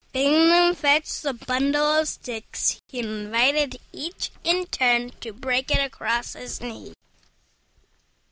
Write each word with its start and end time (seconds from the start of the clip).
Bidding 0.13 0.47
them 0.49 0.73
fetch 0.73 1.23
a 1.25 1.31
bundle 1.31 1.85
of 1.99 2.07
sticks, 2.07 2.81
he 2.87 3.01
invited 3.01 3.79
each 3.93 4.31
in 4.43 4.65
turn 4.65 5.11
to 5.19 5.31
break 5.31 5.69
it 5.69 5.77
across 5.77 6.33
his 6.33 6.59
knee. 6.59 6.95